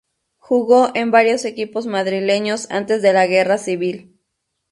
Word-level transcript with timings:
Jugó 0.39 0.89
en 0.95 1.11
varios 1.11 1.45
equipos 1.45 1.85
madrileños 1.85 2.65
antes 2.71 3.03
de 3.03 3.13
la 3.13 3.27
guerra 3.27 3.59
civil. 3.59 4.19